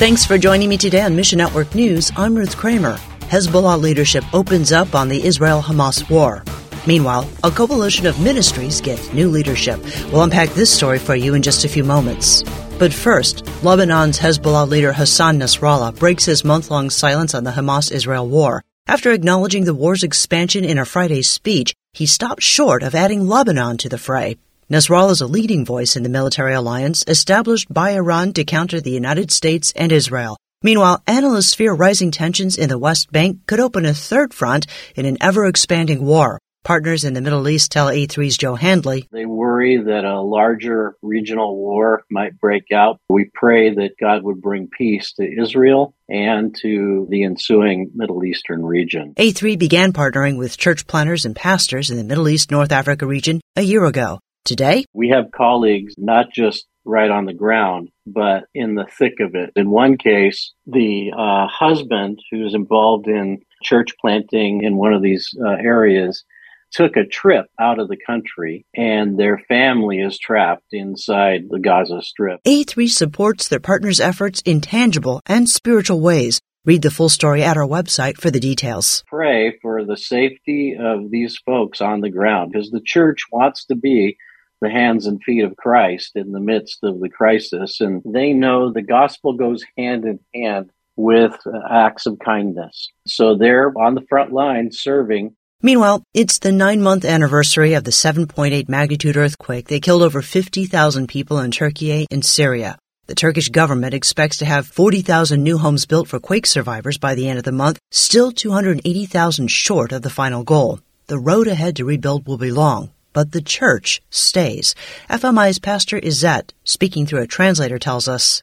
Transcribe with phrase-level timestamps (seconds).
[0.00, 2.10] Thanks for joining me today on Mission Network News.
[2.16, 2.96] I'm Ruth Kramer.
[3.28, 6.42] Hezbollah leadership opens up on the Israel Hamas war.
[6.86, 9.78] Meanwhile, a coalition of ministries gets new leadership.
[10.10, 12.44] We'll unpack this story for you in just a few moments.
[12.78, 17.92] But first, Lebanon's Hezbollah leader Hassan Nasrallah breaks his month long silence on the Hamas
[17.92, 18.64] Israel war.
[18.86, 23.76] After acknowledging the war's expansion in a Friday speech, he stopped short of adding Lebanon
[23.76, 24.38] to the fray.
[24.70, 28.92] Nasrallah is a leading voice in the military alliance established by Iran to counter the
[28.92, 30.36] United States and Israel.
[30.62, 35.06] Meanwhile, analysts fear rising tensions in the West Bank could open a third front in
[35.06, 36.38] an ever expanding war.
[36.62, 39.08] Partners in the Middle East tell A3's Joe Handley.
[39.10, 43.00] They worry that a larger regional war might break out.
[43.08, 48.64] We pray that God would bring peace to Israel and to the ensuing Middle Eastern
[48.64, 49.14] region.
[49.16, 53.40] A3 began partnering with church planters and pastors in the Middle East North Africa region
[53.56, 54.20] a year ago.
[54.44, 59.34] Today, we have colleagues not just right on the ground, but in the thick of
[59.34, 59.52] it.
[59.54, 65.28] In one case, the uh, husband who's involved in church planting in one of these
[65.40, 66.24] uh, areas
[66.72, 72.00] took a trip out of the country and their family is trapped inside the Gaza
[72.00, 72.40] Strip.
[72.46, 76.40] A3 supports their partners' efforts in tangible and spiritual ways.
[76.64, 79.02] Read the full story at our website for the details.
[79.06, 83.74] Pray for the safety of these folks on the ground because the church wants to
[83.74, 84.16] be
[84.60, 87.80] the hands and feet of Christ in the midst of the crisis.
[87.80, 92.88] And they know the gospel goes hand in hand with uh, acts of kindness.
[93.06, 97.90] So they're on the front line serving Meanwhile, it's the nine month anniversary of the
[97.90, 102.78] 7.8 magnitude earthquake that killed over 50,000 people in Turkey and Syria.
[103.08, 107.28] The Turkish government expects to have 40,000 new homes built for quake survivors by the
[107.28, 110.80] end of the month, still 280,000 short of the final goal.
[111.08, 114.74] The road ahead to rebuild will be long, but the church stays.
[115.08, 118.42] FMI's Pastor Izzet, speaking through a translator, tells us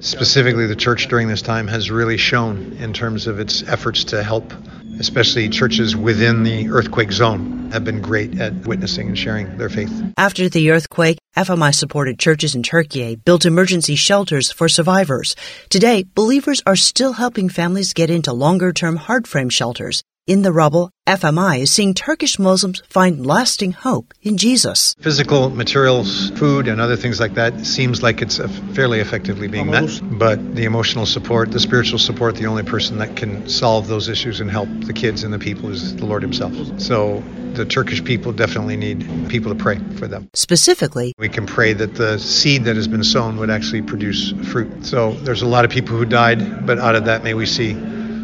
[0.00, 4.22] Specifically, the church during this time has really shown in terms of its efforts to
[4.22, 4.52] help
[5.00, 9.90] especially churches within the earthquake zone, have been great at witnessing and sharing their faith.
[10.18, 15.34] After the earthquake, FMI supported churches in Turkey built emergency shelters for survivors.
[15.70, 20.52] Today, believers are still helping families get into longer term hard frame shelters in the
[20.52, 24.94] rubble, FMI is seeing Turkish Muslims find lasting hope in Jesus.
[25.00, 28.38] Physical materials, food, and other things like that seems like it's
[28.76, 29.90] fairly effectively being met.
[30.00, 34.38] But the emotional support, the spiritual support, the only person that can solve those issues
[34.38, 36.54] and help the kids and the people is the Lord Himself.
[36.80, 37.24] So
[37.54, 40.30] the Turkish people definitely need people to pray for them.
[40.34, 44.86] Specifically, we can pray that the seed that has been sown would actually produce fruit.
[44.86, 47.74] So there's a lot of people who died, but out of that, may we see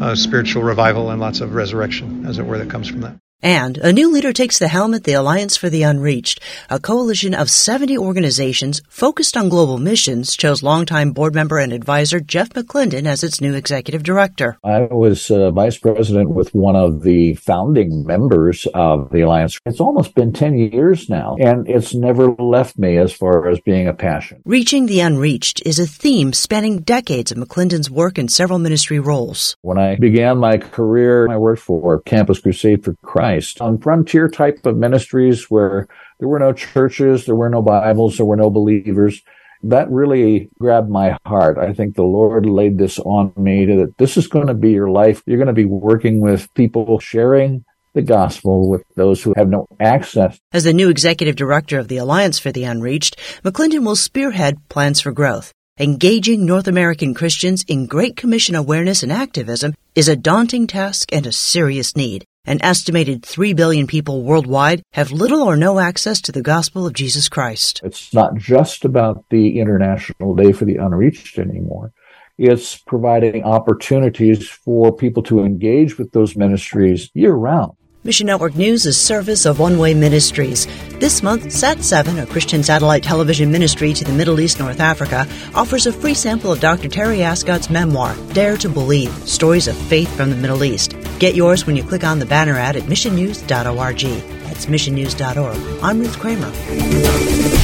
[0.00, 3.18] uh, spiritual revival and lots of resurrection, as it were, that comes from that.
[3.42, 7.34] And a new leader takes the helm at the Alliance for the Unreached, a coalition
[7.34, 13.06] of 70 organizations focused on global missions, chose longtime board member and advisor Jeff McClendon
[13.06, 14.58] as its new executive director.
[14.64, 19.56] I was uh, vice president with one of the founding members of the Alliance.
[19.64, 23.86] It's almost been 10 years now, and it's never left me as far as being
[23.86, 24.42] a passion.
[24.46, 29.56] Reaching the Unreached is a theme spanning decades of McClendon's work in several ministry roles.
[29.62, 34.26] When I began my career, I worked for Campus Crusade for Christ Christ on frontier
[34.26, 35.86] type of ministries where
[36.18, 39.20] there were no churches, there were no Bibles, there were no believers.
[39.62, 41.58] That really grabbed my heart.
[41.58, 44.88] I think the Lord laid this on me that this is going to be your
[44.88, 45.22] life.
[45.26, 49.66] You're going to be working with people sharing the gospel with those who have no
[49.78, 50.38] access.
[50.52, 55.02] As the new executive director of the Alliance for the Unreached, McClendon will spearhead plans
[55.02, 55.52] for growth.
[55.78, 61.26] Engaging North American Christians in Great Commission awareness and activism is a daunting task and
[61.26, 62.24] a serious need.
[62.48, 66.94] An estimated 3 billion people worldwide have little or no access to the gospel of
[66.94, 67.82] Jesus Christ.
[67.84, 71.92] It's not just about the International Day for the Unreached anymore.
[72.38, 77.72] It's providing opportunities for people to engage with those ministries year round.
[78.02, 80.66] Mission Network News is service of One Way Ministries.
[81.00, 85.26] This month, Sat 7, a Christian satellite television ministry to the Middle East North Africa,
[85.54, 86.88] offers a free sample of Dr.
[86.88, 90.94] Terry Ascott's memoir, Dare to Believe Stories of Faith from the Middle East.
[91.18, 94.22] Get yours when you click on the banner ad at missionnews.org.
[94.44, 95.82] That's missionnews.org.
[95.82, 97.57] I'm Ruth Kramer.